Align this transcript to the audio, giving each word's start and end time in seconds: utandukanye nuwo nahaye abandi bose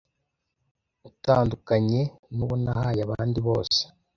utandukanye 1.09 2.01
nuwo 2.35 2.55
nahaye 2.63 2.99
abandi 3.03 3.39
bose 3.47 3.81